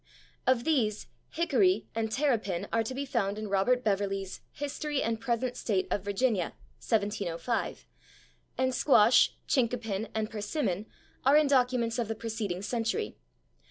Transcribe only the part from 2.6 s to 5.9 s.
are to be found in Robert Beverley's "History and Present State